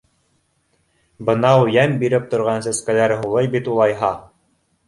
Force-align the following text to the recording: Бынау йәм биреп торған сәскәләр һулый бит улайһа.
Бынау 1.27 1.69
йәм 1.75 1.95
биреп 2.05 2.27
торған 2.33 2.65
сәскәләр 2.69 3.17
һулый 3.21 3.55
бит 3.57 3.71
улайһа. 3.75 4.15